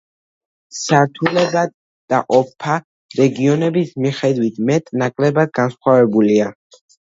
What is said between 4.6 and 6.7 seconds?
მეტ-ნაკლებად განსხვავებულია.